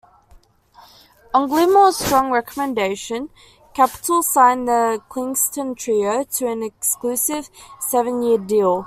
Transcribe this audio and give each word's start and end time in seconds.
On 1.31 1.47
Gilmore's 1.47 1.97
strong 1.99 2.31
recommendation, 2.31 3.29
Capitol 3.75 4.23
signed 4.23 4.67
the 4.67 4.99
Kingston 5.13 5.75
Trio 5.75 6.23
to 6.23 6.47
an 6.47 6.63
exclusive 6.63 7.51
seven-year 7.79 8.39
deal. 8.39 8.77